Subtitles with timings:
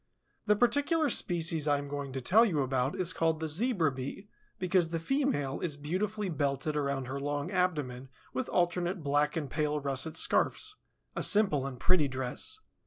[0.47, 4.27] The particular species I am going to tell you about is called the Zebra Bee,
[4.57, 9.79] because the female is beautifully belted around her long abdomen with alternate black and pale
[9.79, 10.75] russet scarfs;
[11.15, 12.57] a simple and pretty dress.